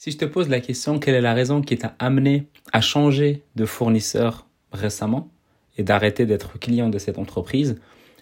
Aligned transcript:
Si 0.00 0.12
je 0.12 0.16
te 0.16 0.24
pose 0.24 0.48
la 0.48 0.60
question, 0.60 1.00
quelle 1.00 1.16
est 1.16 1.20
la 1.20 1.34
raison 1.34 1.60
qui 1.60 1.76
t'a 1.76 1.96
amené 1.98 2.46
à 2.72 2.80
changer 2.80 3.42
de 3.56 3.66
fournisseur 3.66 4.46
récemment 4.70 5.28
et 5.76 5.82
d'arrêter 5.82 6.24
d'être 6.24 6.56
client 6.60 6.88
de 6.88 6.98
cette 6.98 7.18
entreprise, 7.18 7.80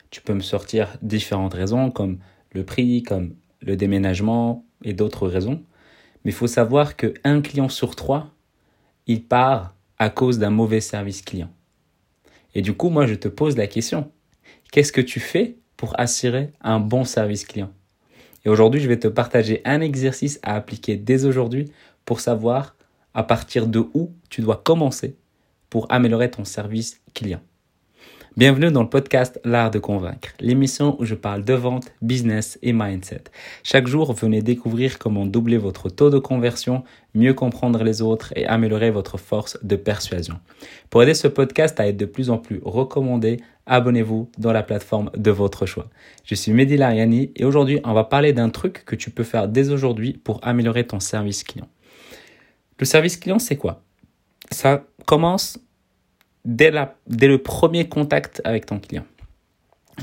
tu 0.09 0.23
peux 0.23 0.33
me 0.33 0.41
sortir 0.41 0.97
différentes 1.03 1.53
raisons 1.53 1.91
comme 1.91 2.19
le 2.53 2.65
prix, 2.65 3.03
comme 3.03 3.35
le 3.61 3.77
déménagement 3.77 4.65
et 4.85 4.95
d'autres 4.95 5.29
raisons. 5.29 5.63
Mais 6.25 6.31
il 6.31 6.35
faut 6.35 6.47
savoir 6.47 6.97
qu'un 6.97 7.43
client 7.43 7.69
sur 7.69 7.95
trois, 7.95 8.31
il 9.07 9.23
part 9.23 9.75
à 9.99 10.09
cause 10.09 10.39
d'un 10.39 10.49
mauvais 10.49 10.81
service 10.81 11.21
client. 11.21 11.51
Et 12.55 12.63
du 12.63 12.73
coup, 12.73 12.89
moi, 12.89 13.07
je 13.07 13.15
te 13.15 13.29
pose 13.29 13.59
la 13.59 13.67
question. 13.67 14.11
Qu'est-ce 14.73 14.93
que 14.93 15.03
tu 15.03 15.21
fais 15.21 15.59
pour 15.77 16.01
assurer 16.01 16.53
un 16.63 16.81
bon 16.81 17.05
service 17.05 17.45
client? 17.45 17.71
Et 18.47 18.49
aujourd'hui, 18.49 18.81
je 18.81 18.87
vais 18.87 18.99
te 18.99 19.09
partager 19.09 19.61
un 19.65 19.81
exercice 19.81 20.39
à 20.45 20.55
appliquer 20.55 20.97
dès 20.97 21.25
aujourd'hui 21.25 21.73
pour 22.05 22.21
savoir 22.21 22.77
à 23.13 23.25
partir 23.25 23.67
de 23.67 23.81
où 23.93 24.13
tu 24.31 24.41
dois 24.41 24.63
commencer 24.65 25.17
pour 25.69 25.91
améliorer 25.91 26.31
ton 26.31 26.45
service 26.45 27.01
client. 27.13 27.41
Bienvenue 28.37 28.71
dans 28.71 28.83
le 28.83 28.91
podcast 28.91 29.41
L'Art 29.45 29.71
de 29.71 29.79
Convaincre, 29.79 30.35
l'émission 30.41 31.01
où 31.01 31.07
je 31.07 31.15
parle 31.15 31.43
de 31.43 31.55
vente, 31.55 31.91
business 32.03 32.59
et 32.61 32.75
mindset. 32.75 33.25
Chaque 33.63 33.87
jour, 33.87 34.13
venez 34.13 34.43
découvrir 34.43 34.99
comment 34.99 35.25
doubler 35.25 35.57
votre 35.57 35.89
taux 35.89 36.11
de 36.11 36.19
conversion, 36.19 36.85
mieux 37.15 37.33
comprendre 37.33 37.83
les 37.83 38.03
autres 38.03 38.35
et 38.37 38.45
améliorer 38.45 38.91
votre 38.91 39.17
force 39.17 39.57
de 39.63 39.75
persuasion. 39.77 40.39
Pour 40.91 41.03
aider 41.03 41.15
ce 41.15 41.29
podcast 41.29 41.81
à 41.81 41.89
être 41.89 41.97
de 41.97 42.05
plus 42.05 42.29
en 42.29 42.37
plus 42.37 42.61
recommandé, 42.63 43.41
abonnez-vous 43.65 44.29
dans 44.37 44.53
la 44.53 44.63
plateforme 44.63 45.11
de 45.17 45.31
votre 45.31 45.65
choix. 45.65 45.87
Je 46.27 46.35
suis 46.35 46.53
Mehdi 46.53 46.77
Lariani 46.77 47.33
et 47.37 47.47
aujourd'hui, 47.47 47.81
on 47.85 47.95
va 47.95 48.05
parler 48.05 48.35
d'un 48.35 48.51
truc 48.51 48.85
que 48.85 48.97
tu 48.97 49.09
peux 49.09 49.25
faire 49.25 49.49
dès 49.49 49.71
aujourd'hui 49.71 50.13
pour 50.13 50.41
améliorer 50.43 50.87
ton 50.87 51.01
service 51.01 51.43
client. 51.43 51.69
Le 52.79 52.85
service 52.85 53.17
client, 53.17 53.39
c'est 53.39 53.57
quoi? 53.57 53.83
Ça 54.51 54.85
commence 55.07 55.59
dès, 56.47 56.71
la, 56.71 56.97
dès 57.09 57.29
le 57.29 57.39
premier 57.39 57.89
contact 57.89 58.41
avec 58.45 58.65
ton 58.65 58.79
client 58.79 59.05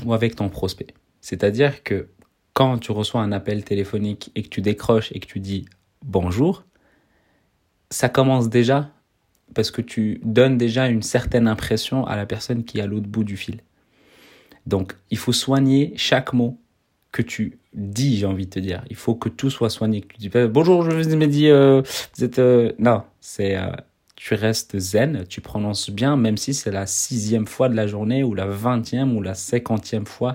ou 0.04 0.14
avec 0.14 0.36
ton 0.36 0.48
prospect. 0.48 0.94
C'est-à-dire 1.20 1.82
que 1.82 2.08
quand 2.52 2.78
tu 2.78 2.92
reçois 2.92 3.22
un 3.22 3.32
appel 3.32 3.64
téléphonique 3.64 4.30
et 4.36 4.42
que 4.42 4.48
tu 4.48 4.60
décroches 4.60 5.10
et 5.12 5.18
que 5.18 5.26
tu 5.26 5.40
dis 5.40 5.64
bonjour, 6.04 6.64
ça 7.90 8.08
commence 8.08 8.48
déjà 8.48 8.90
parce 9.54 9.70
que 9.70 9.80
tu 9.80 10.20
donnes 10.22 10.58
déjà 10.58 10.86
une 10.86 11.02
certaine 11.02 11.48
impression 11.48 12.06
à 12.06 12.16
la 12.16 12.26
personne 12.26 12.64
qui 12.64 12.78
est 12.78 12.82
à 12.82 12.86
l'autre 12.86 13.08
bout 13.08 13.24
du 13.24 13.36
fil. 13.36 13.60
Donc, 14.66 14.96
il 15.10 15.18
faut 15.18 15.32
soigner 15.32 15.92
chaque 15.96 16.32
mot 16.32 16.58
que 17.12 17.22
tu 17.22 17.58
dis, 17.74 18.16
j'ai 18.16 18.26
envie 18.26 18.46
de 18.46 18.50
te 18.50 18.58
dire. 18.58 18.82
Il 18.90 18.96
faut 18.96 19.14
que 19.14 19.28
tout 19.28 19.50
soit 19.50 19.70
soigné. 19.70 20.00
Que 20.00 20.14
tu 20.14 20.18
dis 20.18 20.30
bonjour, 20.48 20.82
je 20.82 20.96
vous 20.96 21.14
ai 21.14 21.26
dit, 21.26 21.48
euh, 21.48 21.82
vous 22.16 22.24
êtes... 22.24 22.38
Euh, 22.38 22.72
non, 22.78 23.02
c'est... 23.20 23.56
Euh, 23.56 23.70
tu 24.16 24.34
restes 24.34 24.78
zen, 24.78 25.24
tu 25.28 25.40
prononces 25.40 25.90
bien, 25.90 26.16
même 26.16 26.36
si 26.36 26.54
c'est 26.54 26.70
la 26.70 26.86
sixième 26.86 27.46
fois 27.46 27.68
de 27.68 27.74
la 27.74 27.86
journée, 27.86 28.22
ou 28.22 28.34
la 28.34 28.46
vingtième, 28.46 29.16
ou 29.16 29.22
la 29.22 29.34
cinquantième 29.34 30.06
fois 30.06 30.34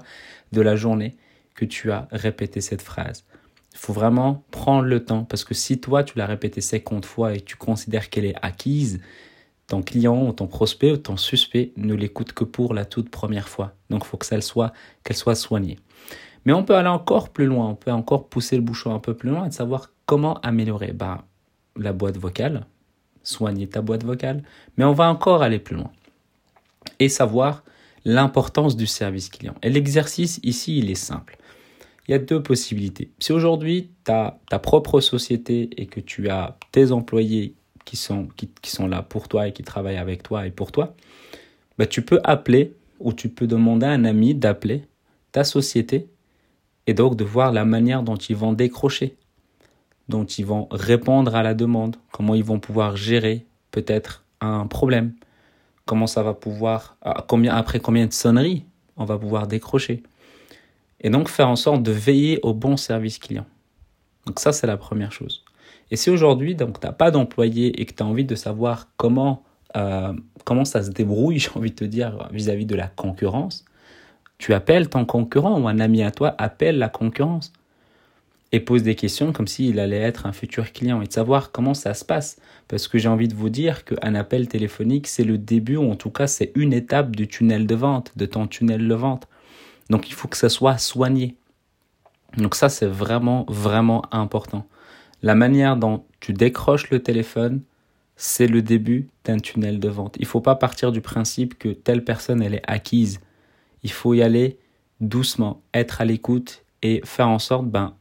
de 0.52 0.62
la 0.62 0.76
journée 0.76 1.16
que 1.56 1.66
tu 1.66 1.92
as 1.92 2.08
répété 2.12 2.62
cette 2.62 2.82
phrase. 2.82 3.26
Il 3.74 3.78
faut 3.78 3.94
vraiment 3.94 4.44
prendre 4.52 4.84
le 4.84 5.04
temps 5.04 5.24
parce 5.24 5.44
que 5.44 5.54
si 5.54 5.80
toi 5.80 6.04
tu 6.04 6.18
l'as 6.18 6.26
répété 6.26 6.60
50 6.60 7.06
fois 7.06 7.36
et 7.36 7.42
tu 7.42 7.56
considères 7.56 8.10
qu'elle 8.10 8.26
est 8.26 8.36
acquise, 8.42 9.00
ton 9.68 9.82
client 9.82 10.28
ou 10.28 10.34
ton 10.34 10.48
prospect 10.48 10.92
ou 10.92 10.98
ton 10.98 11.18
suspect 11.18 11.72
ne 11.78 11.94
l'écoute 11.94 12.34
que 12.34 12.44
pour 12.44 12.74
la 12.74 12.86
toute 12.86 13.10
première 13.10 13.48
fois. 13.48 13.74
Donc 13.90 14.04
il 14.04 14.08
faut 14.08 14.18
que 14.18 14.26
ça 14.26 14.42
soit 14.42 14.74
qu'elle 15.04 15.16
soit 15.16 15.36
soignée. 15.36 15.78
Mais 16.46 16.54
on 16.54 16.64
peut 16.64 16.76
aller 16.76 16.90
encore 16.90 17.30
plus 17.30 17.46
loin, 17.46 17.70
on 17.70 17.76
peut 17.76 17.92
encore 17.92 18.28
pousser 18.30 18.56
le 18.56 18.62
bouchon 18.62 18.94
un 18.94 19.00
peu 19.00 19.14
plus 19.14 19.30
loin 19.30 19.46
et 19.46 19.52
savoir 19.52 19.92
comment 20.06 20.40
améliorer 20.40 20.94
bah, 20.94 21.26
la 21.76 21.94
boîte 21.94 22.18
vocale, 22.18 22.66
soigner 23.24 23.68
ta 23.68 23.82
boîte 23.82 24.04
vocale, 24.04 24.44
mais 24.78 24.86
on 24.86 24.94
va 24.94 25.10
encore 25.10 25.44
aller 25.44 25.60
plus 25.60 25.76
loin 25.76 25.92
et 27.00 27.10
savoir 27.10 27.64
l'importance 28.06 28.76
du 28.76 28.88
service 28.88 29.30
client. 29.30 29.56
Et 29.62 29.70
l'exercice 29.70 30.40
ici, 30.44 30.78
il 30.78 30.90
est 30.90 30.96
simple 30.96 31.40
il 32.10 32.14
y 32.14 32.16
a 32.16 32.20
deux 32.20 32.42
possibilités. 32.42 33.12
Si 33.20 33.32
aujourd'hui, 33.32 33.92
tu 34.04 34.12
as 34.12 34.40
ta 34.50 34.58
propre 34.58 35.00
société 35.00 35.70
et 35.78 35.86
que 35.86 36.00
tu 36.00 36.28
as 36.28 36.58
tes 36.72 36.92
employés 36.92 37.54
qui 37.86 37.98
sont, 37.98 38.28
là 38.88 39.04
pour 39.04 39.28
toi 39.28 39.48
et 39.48 39.54
qui 39.54 39.62
travaillent 39.62 39.98
avec 39.98 40.24
toi 40.24 40.48
et 40.48 40.50
pour 40.50 40.72
toi, 40.72 40.96
bah, 41.78 41.86
tu 41.86 42.02
peux 42.02 42.20
appeler 42.24 42.74
ou 43.00 43.14
tu 43.14 43.30
peux 43.30 43.46
demander 43.46 43.86
à 43.86 43.92
un 43.92 44.06
ami 44.06 44.34
d'appeler 44.34 44.86
ta 45.32 45.44
société 45.44 46.08
et 46.88 46.96
donc 46.96 47.16
de 47.16 47.24
voir 47.24 47.52
la 47.52 47.64
manière 47.64 48.02
dont 48.02 48.16
ils 48.16 48.36
vont 48.36 48.54
décrocher, 48.54 49.16
dont 50.10 50.26
ils 50.26 50.46
vont 50.46 50.68
répondre 50.72 51.36
à 51.36 51.44
la 51.44 51.54
demande, 51.54 51.96
comment 52.12 52.36
ils 52.36 52.44
vont 52.44 52.60
pouvoir 52.60 52.98
gérer 52.98 53.46
peut-être 53.72 54.26
un 54.42 54.68
problème, 54.68 55.14
comment 55.86 56.08
ça 56.08 56.24
va 56.24 56.34
pouvoir, 56.34 56.98
combien, 57.28 57.56
après 57.56 57.80
combien 57.80 58.06
de 58.06 58.14
sonneries 58.14 58.66
on 58.98 59.06
va 59.06 59.18
pouvoir 59.18 59.48
décrocher. 59.48 60.04
Et 61.02 61.10
donc 61.10 61.30
faire 61.30 61.48
en 61.48 61.56
sorte 61.56 61.84
de 61.84 61.92
veiller 61.92 62.40
au 62.44 62.54
bon 62.54 62.76
service 62.76 63.20
client. 63.20 63.46
Donc 64.26 64.40
ça, 64.40 64.52
c'est 64.52 64.68
la 64.68 64.78
première 64.78 65.12
chose. 65.12 65.44
Et 65.92 65.96
si 65.96 66.10
aujourd'hui, 66.10 66.56
donc, 66.56 66.80
tu 66.80 66.86
n'as 66.86 66.94
pas 66.94 67.12
d'employé 67.12 67.82
et 67.82 67.86
que 67.86 67.94
tu 67.94 68.04
as 68.04 68.06
envie 68.06 68.26
de 68.26 68.36
savoir 68.36 68.90
comment, 68.98 69.44
euh, 69.76 70.14
comment 70.44 70.66
ça 70.66 70.84
se 70.84 70.92
débrouille, 70.92 71.40
j'ai 71.40 71.50
envie 71.56 71.72
de 71.72 71.76
te 71.76 71.86
dire, 71.86 72.28
vis-à-vis 72.32 72.66
de 72.66 72.76
la 72.76 72.88
concurrence, 72.88 73.66
tu 74.38 74.54
appelles 74.54 74.90
ton 74.90 75.06
concurrent 75.06 75.60
ou 75.60 75.68
un 75.68 75.80
ami 75.80 76.04
à 76.04 76.12
toi 76.12 76.36
appelle 76.38 76.78
la 76.78 76.90
concurrence 76.90 77.52
et 78.52 78.60
pose 78.60 78.84
des 78.84 78.96
questions 78.96 79.32
comme 79.32 79.48
s'il 79.48 79.80
allait 79.80 80.00
être 80.00 80.26
un 80.26 80.32
futur 80.32 80.72
client 80.72 81.02
et 81.02 81.08
de 81.08 81.14
savoir 81.14 81.52
comment 81.52 81.74
ça 81.74 81.94
se 81.94 82.04
passe. 82.04 82.38
Parce 82.68 82.88
que 82.88 82.98
j'ai 82.98 83.08
envie 83.08 83.28
de 83.28 83.36
vous 83.36 83.50
dire 83.50 83.86
qu'un 83.86 84.16
appel 84.16 84.48
téléphonique, 84.48 85.08
c'est 85.08 85.24
le 85.24 85.38
début, 85.38 85.78
ou 85.78 85.92
en 85.92 85.96
tout 85.96 86.10
cas, 86.10 86.28
c'est 86.28 86.52
une 86.56 86.74
étape 86.74 87.16
du 87.16 87.28
tunnel 87.28 87.68
de 87.68 87.76
vente, 87.76 88.12
de 88.18 88.26
ton 88.26 88.48
tunnel 88.48 88.88
de 88.88 88.96
vente. 88.96 89.28
Donc 89.90 90.10
il 90.10 90.14
faut 90.14 90.28
que 90.28 90.38
ça 90.38 90.50
soit 90.50 90.78
soigné. 90.78 91.36
Donc 92.38 92.56
ça, 92.56 92.70
c'est 92.70 92.88
vraiment, 92.88 93.46
vraiment 93.48 94.04
important. 94.12 94.68
La 95.22 95.36
manière 95.36 95.78
dont 95.78 96.06
tu 96.20 96.34
décroches 96.34 96.90
le 96.90 97.02
téléphone, 97.02 97.62
c'est 98.16 98.48
le 98.48 98.62
début 98.62 99.08
d'un 99.26 99.38
tunnel 99.38 99.80
de 99.80 99.90
vente. 99.90 100.16
Il 100.18 100.24
ne 100.24 100.28
faut 100.28 100.42
pas 100.42 100.56
partir 100.56 100.92
du 100.92 101.02
principe 101.02 101.58
que 101.58 101.70
telle 101.70 102.04
personne, 102.04 102.42
elle 102.42 102.56
est 102.56 102.64
acquise. 102.68 103.20
Il 103.84 103.92
faut 103.92 104.14
y 104.14 104.22
aller 104.22 104.58
doucement, 105.00 105.62
être 105.74 106.02
à 106.02 106.06
l'écoute 106.06 106.64
et 106.82 107.02
faire 107.06 107.30
en 107.30 107.40
sorte 107.40 107.68
ben, 107.68 107.94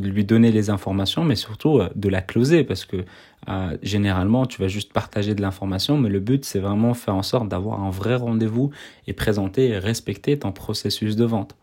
de 0.00 0.08
lui 0.08 0.24
donner 0.24 0.52
les 0.52 0.70
informations, 0.70 1.24
mais 1.24 1.36
surtout 1.36 1.80
euh, 1.80 1.88
de 1.94 2.08
la 2.08 2.22
closer, 2.22 2.64
parce 2.64 2.84
que 2.84 3.04
euh, 3.48 3.76
généralement, 3.82 4.46
tu 4.46 4.60
vas 4.60 4.68
juste 4.68 4.92
partager 4.92 5.34
de 5.34 5.42
l'information, 5.42 5.98
mais 5.98 6.08
le 6.08 6.20
but, 6.20 6.44
c'est 6.44 6.58
vraiment 6.58 6.94
faire 6.94 7.14
en 7.14 7.22
sorte 7.22 7.48
d'avoir 7.48 7.82
un 7.82 7.90
vrai 7.90 8.16
rendez-vous 8.16 8.70
et 9.06 9.12
présenter 9.12 9.68
et 9.68 9.78
respecter 9.78 10.38
ton 10.38 10.52
processus 10.52 11.16
de 11.16 11.24
vente. 11.24 11.56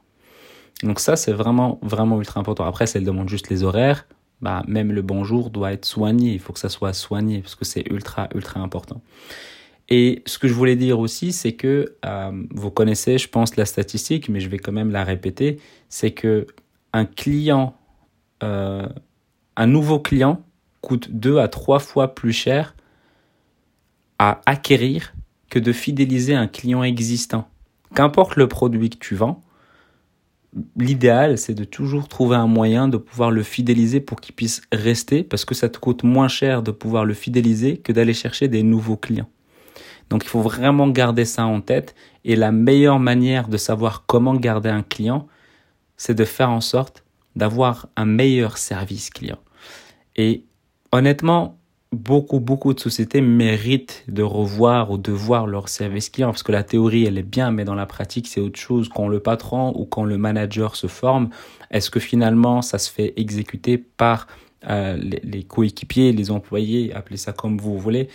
Donc 0.84 1.00
ça, 1.00 1.16
c'est 1.16 1.34
vraiment, 1.34 1.80
vraiment 1.82 2.18
ultra 2.20 2.40
important. 2.40 2.66
Après, 2.66 2.88
si 2.88 2.98
elle 2.98 3.06
demande 3.06 3.30
juste 3.30 3.50
les 3.50 3.64
horaires, 3.64 4.06
bah, 4.42 4.64
même 4.68 4.92
le 4.92 5.02
bonjour 5.02 5.50
doit 5.50 5.72
être 5.72 5.86
soigné. 5.86 6.34
Il 6.34 6.40
faut 6.40 6.52
que 6.52 6.60
ça 6.60 6.70
soit 6.70 6.94
soigné, 6.94 7.40
parce 7.40 7.56
que 7.56 7.66
c'est 7.66 7.90
ultra, 7.90 8.28
ultra 8.36 8.60
important. 8.60 9.02
Et 9.90 10.24
ce 10.26 10.40
que 10.40 10.48
je 10.48 10.54
voulais 10.54 10.76
dire 10.76 11.00
aussi, 11.00 11.32
c'est 11.32 11.54
que 11.54 11.96
euh, 12.06 12.44
vous 12.52 12.72
connaissez, 12.72 13.18
je 13.18 13.30
pense, 13.30 13.56
la 13.58 13.66
statistique, 13.66 14.30
mais 14.30 14.40
je 14.40 14.50
vais 14.50 14.58
quand 14.58 14.72
même 14.72 14.92
la 14.92 15.04
répéter, 15.04 15.60
c'est 15.90 16.12
que 16.12 16.48
un 16.94 17.06
client 17.06 17.76
euh, 18.44 18.88
un 19.56 19.68
nouveau 19.68 20.00
client 20.00 20.42
coûte 20.82 21.10
deux 21.12 21.38
à 21.38 21.48
trois 21.48 21.80
fois 21.80 22.14
plus 22.14 22.34
cher 22.34 22.76
à 24.20 24.42
acquérir 24.46 25.14
que 25.50 25.60
de 25.60 25.72
fidéliser 25.72 26.36
un 26.36 26.48
client 26.48 26.84
existant. 26.84 27.48
Qu'importe 27.96 28.36
le 28.36 28.48
produit 28.48 28.90
que 28.90 28.98
tu 28.98 29.16
vends, 29.16 29.42
l'idéal, 30.76 31.38
c'est 31.38 31.54
de 31.54 31.64
toujours 31.64 32.08
trouver 32.08 32.36
un 32.36 32.48
moyen 32.48 32.88
de 32.88 32.98
pouvoir 32.98 33.32
le 33.32 33.44
fidéliser 33.44 34.00
pour 34.00 34.20
qu'il 34.20 34.36
puisse 34.36 34.62
rester, 34.72 35.24
parce 35.24 35.46
que 35.46 35.56
ça 35.56 35.70
te 35.70 35.78
coûte 35.78 36.04
moins 36.04 36.28
cher 36.28 36.64
de 36.64 36.72
pouvoir 36.72 37.06
le 37.06 37.14
fidéliser 37.14 37.78
que 37.78 37.92
d'aller 37.92 38.14
chercher 38.14 38.48
des 38.48 38.64
nouveaux 38.64 38.98
clients. 38.98 39.30
Donc 40.10 40.24
il 40.26 40.30
faut 40.30 40.42
vraiment 40.42 40.88
garder 40.90 41.26
ça 41.26 41.46
en 41.46 41.62
tête, 41.62 41.96
et 42.26 42.36
la 42.36 42.52
meilleure 42.52 43.00
manière 43.00 43.48
de 43.48 43.58
savoir 43.58 44.06
comment 44.06 44.36
garder 44.36 44.70
un 44.70 44.84
client, 44.84 45.28
c'est 45.98 46.16
de 46.16 46.26
faire 46.26 46.50
en 46.50 46.62
sorte 46.62 47.03
d'avoir 47.36 47.88
un 47.96 48.06
meilleur 48.06 48.58
service 48.58 49.10
client. 49.10 49.40
Et 50.16 50.44
honnêtement, 50.92 51.58
beaucoup, 51.92 52.40
beaucoup 52.40 52.74
de 52.74 52.80
sociétés 52.80 53.22
méritent 53.22 54.04
de 54.08 54.24
revoir 54.24 54.92
ou 54.92 54.98
de 54.98 55.12
voir 55.12 55.48
leur 55.48 55.70
service 55.70 56.10
client 56.10 56.30
parce 56.30 56.44
que 56.44 56.52
la 56.52 56.64
théorie, 56.64 57.06
elle 57.06 57.18
est 57.18 57.24
bien, 57.24 57.52
mais 57.52 57.66
dans 57.66 57.76
la 57.76 57.86
pratique, 57.86 58.28
c'est 58.28 58.42
autre 58.42 58.60
chose. 58.60 58.90
Quand 58.90 59.08
le 59.08 59.20
patron 59.20 59.74
ou 59.76 59.86
quand 59.86 60.04
le 60.04 60.18
manager 60.18 60.76
se 60.76 60.88
forme, 60.88 61.30
est-ce 61.72 61.90
que 61.90 62.00
finalement, 62.00 62.62
ça 62.62 62.78
se 62.78 62.92
fait 62.92 63.14
exécuter 63.18 63.78
par 63.78 64.28
euh, 64.70 64.96
les, 64.98 65.22
les 65.24 65.44
coéquipiers, 65.44 66.12
les 66.12 66.32
employés, 66.32 66.94
appelez 66.94 67.18
ça 67.18 67.34
comme 67.34 67.58
vous 67.58 67.78
voulez? 67.78 68.10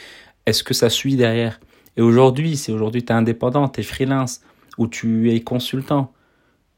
Est-ce 0.46 0.62
que 0.62 0.74
ça 0.74 0.90
suit 0.90 1.16
derrière? 1.16 1.60
Et 1.96 2.00
aujourd'hui, 2.00 2.56
si 2.56 2.72
aujourd'hui 2.72 3.04
tu 3.04 3.12
es 3.12 3.16
indépendant, 3.16 3.68
tu 3.68 3.80
es 3.80 3.82
freelance 3.82 4.40
ou 4.78 4.86
tu 4.86 5.32
es 5.32 5.40
consultant, 5.40 6.12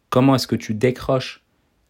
comment 0.08 0.34
est-ce 0.34 0.46
que 0.46 0.56
tu 0.56 0.74
décroches? 0.74 1.44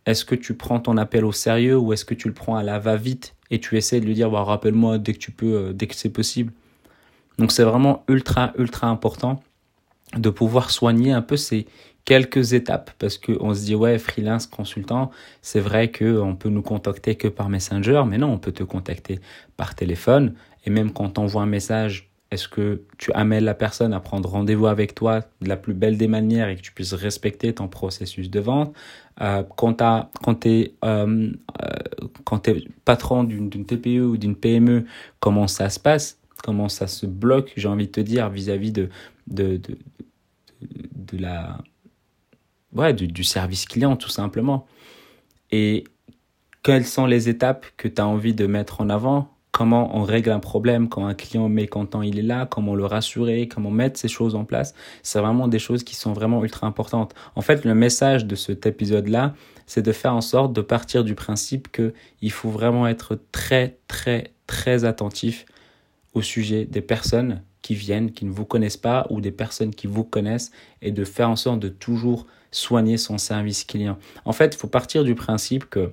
Est-ce 0.07 0.25
que 0.25 0.35
tu 0.35 0.55
prends 0.55 0.81
ton 0.81 0.97
appel 0.97 1.25
au 1.25 1.33
sérieux 1.33 1.77
ou 1.77 1.93
est-ce 1.93 2.05
que 2.05 2.15
tu 2.15 2.29
le 2.29 2.35
prends 2.35 2.57
à 2.57 2.63
la 2.63 2.79
va-vite 2.79 3.35
et 3.51 3.61
tu 3.61 3.77
essaies 3.77 4.01
de 4.01 4.07
lui 4.07 4.15
dire 4.15 4.31
bah, 4.31 4.43
rappelle-moi 4.43 4.99
dès 4.99 5.13
que 5.13 5.19
tu 5.19 5.31
peux, 5.31 5.55
euh, 5.55 5.73
dès 5.73 5.87
que 5.87 5.95
c'est 5.95 6.11
possible. 6.11 6.53
Donc 7.39 7.53
c'est 7.53 7.65
vraiment 7.65 8.05
ultra, 8.09 8.53
ultra 8.59 8.89
important 8.89 9.43
de 10.17 10.31
pouvoir 10.31 10.71
soigner 10.71 11.13
un 11.13 11.23
peu 11.23 11.37
ces 11.37 11.67
quelques 12.05 12.55
étapes 12.55 12.91
parce 12.99 13.19
qu'on 13.19 13.55
se 13.55 13.65
dit 13.65 13.75
ouais 13.75 13.99
freelance 13.99 14.47
consultant 14.47 15.11
c'est 15.43 15.61
vrai 15.61 15.93
qu'on 15.93 16.35
peut 16.35 16.49
nous 16.49 16.63
contacter 16.63 17.15
que 17.15 17.29
par 17.29 17.49
messenger 17.49 18.03
mais 18.07 18.19
non 18.19 18.33
on 18.33 18.39
peut 18.39 18.53
te 18.53 18.65
contacter 18.65 19.21
par 19.57 19.75
téléphone 19.75 20.35
et 20.65 20.71
même 20.71 20.93
quand 20.93 21.19
on 21.19 21.23
envoie 21.23 21.43
un 21.43 21.47
message 21.47 22.10
est-ce 22.31 22.47
que 22.47 22.83
tu 22.97 23.13
amènes 23.13 23.45
la 23.45 23.55
personne 23.55 23.93
à 23.93 23.99
prendre 23.99 24.29
rendez-vous 24.29 24.67
avec 24.67 24.95
toi 24.95 25.23
de 25.41 25.49
la 25.49 25.57
plus 25.57 25.75
belle 25.75 25.97
des 25.97 26.07
manières 26.07 26.49
et 26.49 26.57
que 26.57 26.61
tu 26.61 26.73
puisses 26.73 26.95
respecter 26.95 27.53
ton 27.53 27.67
processus 27.67 28.31
de 28.31 28.41
vente? 28.41 28.75
Euh, 29.21 29.43
Quand 29.57 29.75
tu 30.41 30.49
es, 30.49 30.75
euh, 30.85 31.33
euh 31.63 32.61
patron 32.85 33.25
d'une 33.25 33.67
TPE 33.67 34.01
ou 34.01 34.17
d'une 34.17 34.37
PME, 34.37 34.87
comment 35.19 35.49
ça 35.49 35.71
se 35.71 35.81
passe? 35.81 36.19
Comment 36.45 36.69
ça 36.69 36.87
se 36.87 37.05
bloque, 37.05 37.53
j'ai 37.57 37.69
envie 37.69 37.87
de 37.87 37.93
te 37.93 38.01
dire, 38.01 38.31
vis-à-vis 38.31 38.73
de, 38.73 38.89
de, 39.27 39.57
de, 39.57 39.77
de, 40.63 41.19
la, 41.19 41.59
ouais, 42.73 42.95
du, 42.95 43.09
du 43.09 43.25
service 43.25 43.67
client, 43.67 43.97
tout 43.97 44.09
simplement. 44.09 44.67
Et 45.51 45.85
quelles 46.63 46.87
sont 46.87 47.07
les 47.07 47.29
étapes 47.29 47.67
que 47.77 47.89
tu 47.89 48.01
as 48.01 48.07
envie 48.07 48.35
de 48.35 48.47
mettre 48.47 48.81
en 48.81 48.89
avant 48.89 49.29
comment 49.53 49.97
on 49.97 50.03
règle 50.03 50.31
un 50.31 50.39
problème 50.39 50.89
quand 50.89 51.07
un 51.07 51.15
client 51.15 51.49
mécontent 51.49 52.03
il 52.03 52.19
est 52.19 52.23
là, 52.23 52.47
comment 52.47 52.75
le 52.75 52.85
rassurer, 52.85 53.49
comment 53.49 53.71
mettre 53.71 53.99
ces 53.99 54.09
choses 54.09 54.35
en 54.35 54.45
place. 54.45 54.75
C'est 55.03 55.19
vraiment 55.19 55.49
des 55.49 55.59
choses 55.59 55.83
qui 55.83 55.97
sont 55.97 56.13
vraiment 56.13 56.43
ultra 56.45 56.67
importantes. 56.67 57.15
En 57.35 57.41
fait, 57.41 57.65
le 57.65 57.75
message 57.75 58.27
de 58.27 58.37
cet 58.37 58.67
épisode-là, 58.67 59.35
c'est 59.67 59.83
de 59.83 59.93
faire 59.93 60.15
en 60.15 60.21
sorte 60.21 60.53
de 60.53 60.61
partir 60.61 61.05
du 61.05 61.15
principe 61.15 61.71
que 61.71 61.93
il 62.23 62.33
faut 62.33 62.51
vraiment 62.51 62.87
être 62.87 63.19
très, 63.33 63.79
très, 63.89 64.33
très 64.47 64.85
attentif 64.85 65.47
au 66.15 66.23
sujet 66.23 66.65
des 66.65 66.81
personnes 66.81 67.43
qui 67.63 67.75
viennent, 67.75 68.13
qui 68.13 68.25
ne 68.25 68.31
vous 68.31 68.45
connaissent 68.45 68.77
pas, 68.77 69.07
ou 69.11 69.21
des 69.21 69.31
personnes 69.31 69.75
qui 69.75 69.87
vous 69.87 70.05
connaissent, 70.05 70.51
et 70.83 70.93
de 70.93 71.05
faire 71.05 71.29
en 71.29 71.37
sorte 71.37 71.61
de 71.61 71.69
toujours 71.69 72.27
soigner 72.51 72.97
son 72.97 73.19
service 73.19 73.65
client. 73.65 73.99
En 74.25 74.33
fait, 74.33 74.55
il 74.55 74.59
faut 74.59 74.67
partir 74.67 75.05
du 75.05 75.15
principe 75.15 75.69
que 75.69 75.93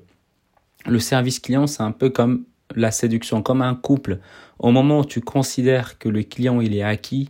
le 0.85 0.99
service 0.99 1.39
client, 1.39 1.67
c'est 1.67 1.83
un 1.83 1.91
peu 1.91 2.09
comme 2.09 2.45
la 2.75 2.91
séduction, 2.91 3.41
comme 3.41 3.61
un 3.61 3.75
couple. 3.75 4.19
Au 4.59 4.71
moment 4.71 4.99
où 4.99 5.05
tu 5.05 5.21
considères 5.21 5.97
que 5.97 6.09
le 6.09 6.23
client 6.23 6.61
il 6.61 6.75
est 6.75 6.83
acquis, 6.83 7.29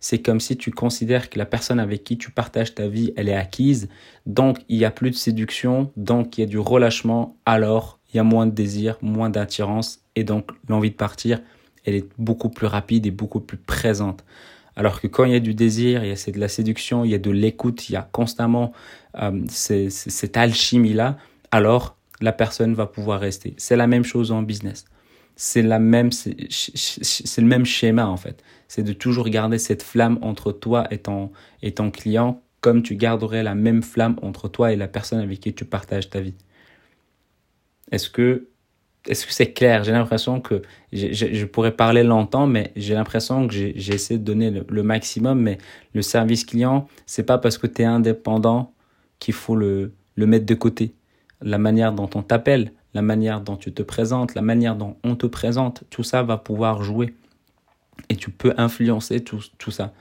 c'est 0.00 0.18
comme 0.18 0.40
si 0.40 0.56
tu 0.56 0.70
considères 0.70 1.28
que 1.28 1.38
la 1.38 1.46
personne 1.46 1.80
avec 1.80 2.04
qui 2.04 2.18
tu 2.18 2.30
partages 2.30 2.74
ta 2.74 2.86
vie, 2.86 3.12
elle 3.16 3.28
est 3.28 3.34
acquise. 3.34 3.88
Donc, 4.26 4.58
il 4.68 4.78
n'y 4.78 4.84
a 4.84 4.90
plus 4.90 5.10
de 5.10 5.16
séduction, 5.16 5.90
donc 5.96 6.38
il 6.38 6.42
y 6.42 6.44
a 6.44 6.46
du 6.46 6.58
relâchement. 6.58 7.36
Alors, 7.46 7.98
il 8.12 8.16
y 8.16 8.20
a 8.20 8.24
moins 8.24 8.46
de 8.46 8.52
désir, 8.52 8.96
moins 9.02 9.28
d'attirance. 9.28 10.00
Et 10.14 10.24
donc, 10.24 10.50
l'envie 10.68 10.90
de 10.90 10.96
partir, 10.96 11.40
elle 11.84 11.94
est 11.94 12.08
beaucoup 12.16 12.48
plus 12.48 12.66
rapide 12.66 13.06
et 13.06 13.10
beaucoup 13.10 13.40
plus 13.40 13.58
présente. 13.58 14.24
Alors 14.76 15.00
que 15.00 15.08
quand 15.08 15.24
il 15.24 15.32
y 15.32 15.36
a 15.36 15.40
du 15.40 15.54
désir, 15.54 16.04
il 16.04 16.10
y 16.10 16.12
a 16.12 16.32
de 16.32 16.38
la 16.38 16.46
séduction, 16.46 17.04
il 17.04 17.10
y 17.10 17.14
a 17.14 17.18
de 17.18 17.32
l'écoute, 17.32 17.88
il 17.88 17.94
y 17.94 17.96
a 17.96 18.08
constamment 18.12 18.72
euh, 19.16 19.42
cette 19.48 20.36
alchimie-là, 20.36 21.18
alors 21.50 21.97
la 22.20 22.32
personne 22.32 22.74
va 22.74 22.86
pouvoir 22.86 23.20
rester. 23.20 23.54
C'est 23.58 23.76
la 23.76 23.86
même 23.86 24.04
chose 24.04 24.32
en 24.32 24.42
business. 24.42 24.84
C'est 25.36 25.62
la 25.62 25.78
même, 25.78 26.10
c'est 26.10 26.34
le 26.34 27.46
même 27.46 27.64
schéma 27.64 28.06
en 28.06 28.16
fait. 28.16 28.42
C'est 28.66 28.82
de 28.82 28.92
toujours 28.92 29.28
garder 29.28 29.58
cette 29.58 29.82
flamme 29.82 30.18
entre 30.20 30.50
toi 30.50 30.88
et 30.90 30.98
ton, 30.98 31.30
client, 31.92 32.42
comme 32.60 32.82
tu 32.82 32.96
garderais 32.96 33.44
la 33.44 33.54
même 33.54 33.82
flamme 33.82 34.16
entre 34.22 34.48
toi 34.48 34.72
et 34.72 34.76
la 34.76 34.88
personne 34.88 35.20
avec 35.20 35.38
qui 35.38 35.54
tu 35.54 35.64
partages 35.64 36.10
ta 36.10 36.20
vie. 36.20 36.34
Est-ce 37.92 38.10
que 38.10 38.48
est-ce 39.06 39.26
que 39.26 39.32
c'est 39.32 39.52
clair? 39.52 39.84
J'ai 39.84 39.92
l'impression 39.92 40.40
que 40.40 40.60
je, 40.92 41.44
pourrais 41.46 41.74
parler 41.74 42.02
longtemps, 42.02 42.46
mais 42.46 42.72
j'ai 42.76 42.92
l'impression 42.92 43.46
que 43.46 43.54
j'ai 43.54 43.94
essayé 43.94 44.18
de 44.18 44.24
donner 44.24 44.50
le, 44.50 44.66
le, 44.68 44.82
maximum. 44.82 45.40
Mais 45.40 45.56
le 45.94 46.02
service 46.02 46.44
client, 46.44 46.88
c'est 47.06 47.22
pas 47.22 47.38
parce 47.38 47.56
que 47.56 47.66
tu 47.66 47.82
es 47.82 47.84
indépendant 47.86 48.74
qu'il 49.18 49.32
faut 49.32 49.56
le, 49.56 49.94
le 50.16 50.26
mettre 50.26 50.44
de 50.44 50.54
côté 50.54 50.94
la 51.42 51.58
manière 51.58 51.92
dont 51.92 52.10
on 52.14 52.22
t'appelle, 52.22 52.72
la 52.94 53.02
manière 53.02 53.40
dont 53.40 53.56
tu 53.56 53.72
te 53.72 53.82
présentes, 53.82 54.34
la 54.34 54.42
manière 54.42 54.76
dont 54.76 54.96
on 55.04 55.14
te 55.16 55.26
présente, 55.26 55.84
tout 55.90 56.02
ça 56.02 56.22
va 56.22 56.36
pouvoir 56.36 56.82
jouer. 56.82 57.14
Et 58.08 58.16
tu 58.16 58.30
peux 58.30 58.54
influencer 58.56 59.20
tout, 59.20 59.40
ça. 59.70 59.92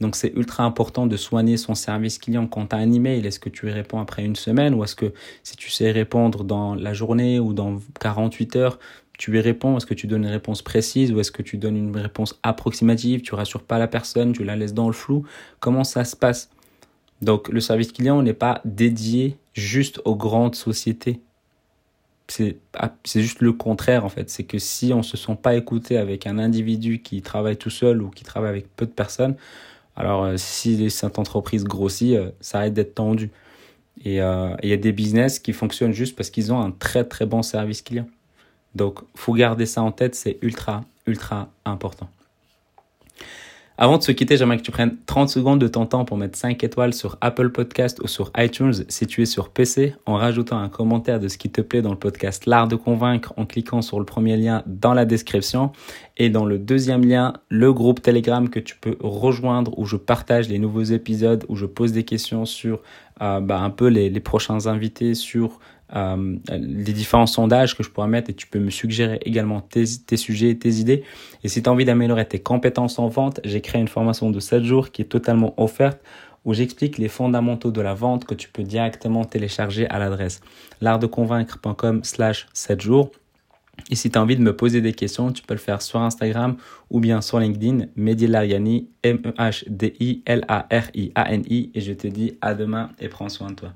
Donc 0.00 0.14
c'est 0.14 0.32
ultra 0.36 0.64
important 0.64 1.06
de 1.06 1.16
soigner 1.16 1.56
son 1.56 1.74
service 1.74 2.18
client 2.18 2.46
quand 2.46 2.66
tu 2.66 2.76
as 2.76 2.78
un 2.78 2.92
email. 2.92 3.26
Est-ce 3.26 3.40
que 3.40 3.48
tu 3.48 3.68
y 3.68 3.70
réponds 3.70 3.98
après 3.98 4.24
une 4.24 4.36
semaine 4.36 4.74
ou 4.74 4.84
est-ce 4.84 4.94
que 4.94 5.12
si 5.42 5.56
tu 5.56 5.70
sais 5.70 5.90
répondre 5.90 6.44
dans 6.44 6.74
la 6.74 6.92
journée 6.92 7.40
ou 7.40 7.54
dans 7.54 7.80
48 8.00 8.56
heures, 8.56 8.78
tu 9.18 9.36
y 9.36 9.40
réponds? 9.40 9.76
Est-ce 9.78 9.86
que 9.86 9.94
tu 9.94 10.06
donnes 10.06 10.24
une 10.24 10.30
réponse 10.30 10.60
précise 10.60 11.12
ou 11.12 11.20
est-ce 11.20 11.32
que 11.32 11.42
tu 11.42 11.56
donnes 11.56 11.76
une 11.76 11.96
réponse 11.96 12.38
approximative? 12.42 13.22
Tu 13.22 13.34
rassures 13.34 13.62
pas 13.62 13.78
la 13.78 13.88
personne, 13.88 14.32
tu 14.32 14.44
la 14.44 14.54
laisses 14.54 14.74
dans 14.74 14.86
le 14.86 14.92
flou 14.92 15.24
Comment 15.60 15.84
ça 15.84 16.04
se 16.04 16.14
passe? 16.14 16.50
Donc 17.22 17.48
le 17.48 17.60
service 17.60 17.92
client 17.92 18.20
n'est 18.22 18.34
pas 18.34 18.60
dédié 18.66 19.38
juste 19.56 20.00
aux 20.04 20.14
grandes 20.14 20.54
sociétés. 20.54 21.20
C'est 22.28 22.58
juste 23.14 23.40
le 23.40 23.52
contraire 23.52 24.04
en 24.04 24.08
fait. 24.08 24.30
C'est 24.30 24.44
que 24.44 24.58
si 24.58 24.92
on 24.92 25.02
se 25.02 25.16
sent 25.16 25.36
pas 25.40 25.54
écouté 25.54 25.96
avec 25.96 26.26
un 26.26 26.38
individu 26.38 27.00
qui 27.00 27.22
travaille 27.22 27.56
tout 27.56 27.70
seul 27.70 28.02
ou 28.02 28.10
qui 28.10 28.24
travaille 28.24 28.50
avec 28.50 28.74
peu 28.74 28.84
de 28.86 28.90
personnes, 28.90 29.36
alors 29.96 30.24
euh, 30.24 30.36
si 30.36 30.90
cette 30.90 31.18
entreprise 31.18 31.64
grossit, 31.64 32.16
euh, 32.16 32.30
ça 32.40 32.58
arrête 32.58 32.74
d'être 32.74 32.94
tendu. 32.94 33.30
Et 34.04 34.20
euh, 34.20 34.54
il 34.62 34.68
y 34.68 34.72
a 34.72 34.76
des 34.76 34.92
business 34.92 35.38
qui 35.38 35.52
fonctionnent 35.52 35.92
juste 35.92 36.16
parce 36.16 36.30
qu'ils 36.30 36.52
ont 36.52 36.60
un 36.60 36.72
très 36.72 37.04
très 37.04 37.26
bon 37.26 37.42
service 37.42 37.82
client. 37.82 38.06
Donc 38.74 39.00
faut 39.14 39.32
garder 39.32 39.64
ça 39.66 39.82
en 39.82 39.92
tête, 39.92 40.14
c'est 40.14 40.38
ultra 40.42 40.84
ultra 41.06 41.48
important. 41.64 42.10
Avant 43.78 43.98
de 43.98 44.02
se 44.02 44.10
quitter, 44.10 44.38
j'aimerais 44.38 44.56
que 44.56 44.62
tu 44.62 44.70
prennes 44.70 44.96
30 45.04 45.28
secondes 45.28 45.60
de 45.60 45.68
ton 45.68 45.84
temps 45.84 46.06
pour 46.06 46.16
mettre 46.16 46.38
5 46.38 46.64
étoiles 46.64 46.94
sur 46.94 47.18
Apple 47.20 47.50
Podcast 47.50 48.00
ou 48.02 48.08
sur 48.08 48.30
iTunes 48.38 48.72
si 48.88 49.06
tu 49.06 49.20
es 49.20 49.26
sur 49.26 49.50
PC 49.50 49.94
en 50.06 50.14
rajoutant 50.14 50.58
un 50.58 50.70
commentaire 50.70 51.20
de 51.20 51.28
ce 51.28 51.36
qui 51.36 51.50
te 51.50 51.60
plaît 51.60 51.82
dans 51.82 51.90
le 51.90 51.98
podcast. 51.98 52.46
L'Art 52.46 52.68
de 52.68 52.76
Convaincre 52.76 53.34
en 53.36 53.44
cliquant 53.44 53.82
sur 53.82 53.98
le 53.98 54.06
premier 54.06 54.38
lien 54.38 54.62
dans 54.64 54.94
la 54.94 55.04
description. 55.04 55.72
Et 56.16 56.30
dans 56.30 56.46
le 56.46 56.58
deuxième 56.58 57.04
lien, 57.04 57.34
le 57.50 57.70
groupe 57.70 58.00
Telegram 58.00 58.48
que 58.48 58.60
tu 58.60 58.76
peux 58.76 58.96
rejoindre 59.00 59.78
où 59.78 59.84
je 59.84 59.96
partage 59.96 60.48
les 60.48 60.58
nouveaux 60.58 60.84
épisodes, 60.84 61.44
où 61.50 61.56
je 61.56 61.66
pose 61.66 61.92
des 61.92 62.04
questions 62.04 62.46
sur 62.46 62.80
euh, 63.20 63.40
bah, 63.40 63.60
un 63.60 63.70
peu 63.70 63.88
les, 63.88 64.08
les 64.08 64.20
prochains 64.20 64.68
invités, 64.68 65.12
sur 65.12 65.58
euh, 65.94 66.36
les 66.48 66.92
différents 66.92 67.26
sondages 67.26 67.76
que 67.76 67.82
je 67.82 67.90
pourrais 67.90 68.08
mettre 68.08 68.30
et 68.30 68.34
tu 68.34 68.46
peux 68.46 68.58
me 68.58 68.70
suggérer 68.70 69.20
également 69.24 69.60
tes, 69.60 69.84
tes 70.04 70.16
sujets, 70.16 70.54
tes 70.56 70.74
idées. 70.74 71.04
Et 71.44 71.48
si 71.48 71.62
tu 71.62 71.68
as 71.68 71.72
envie 71.72 71.84
d'améliorer 71.84 72.26
tes 72.26 72.40
compétences 72.40 72.98
en 72.98 73.08
vente, 73.08 73.40
j'ai 73.44 73.60
créé 73.60 73.80
une 73.80 73.88
formation 73.88 74.30
de 74.30 74.40
7 74.40 74.64
jours 74.64 74.90
qui 74.90 75.02
est 75.02 75.06
totalement 75.06 75.54
offerte 75.56 76.00
où 76.44 76.54
j'explique 76.54 76.98
les 76.98 77.08
fondamentaux 77.08 77.72
de 77.72 77.80
la 77.80 77.94
vente 77.94 78.24
que 78.24 78.34
tu 78.34 78.48
peux 78.48 78.62
directement 78.62 79.24
télécharger 79.24 79.88
à 79.88 79.98
l'adresse 79.98 80.40
l'artdeconvaincre.com 80.80 82.04
slash 82.04 82.46
7 82.52 82.80
jours. 82.80 83.10
Et 83.90 83.94
si 83.94 84.10
tu 84.10 84.18
as 84.18 84.22
envie 84.22 84.36
de 84.36 84.42
me 84.42 84.56
poser 84.56 84.80
des 84.80 84.94
questions, 84.94 85.30
tu 85.32 85.42
peux 85.42 85.54
le 85.54 85.60
faire 85.60 85.82
sur 85.82 86.00
Instagram 86.00 86.56
ou 86.90 87.00
bien 87.00 87.20
sur 87.20 87.38
LinkedIn, 87.38 87.86
Mehdi 87.96 88.26
Lariani, 88.26 88.88
M-E-H-D-I-L-A-R-I-A-N-I. 89.02 91.70
Et 91.74 91.80
je 91.80 91.92
te 91.92 92.06
dis 92.06 92.38
à 92.40 92.54
demain 92.54 92.90
et 92.98 93.08
prends 93.08 93.28
soin 93.28 93.50
de 93.50 93.56
toi. 93.56 93.74